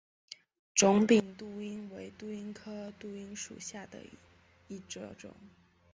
[0.73, 3.99] 肿柄杜英为杜英科杜英属下的
[4.67, 5.29] 一个种。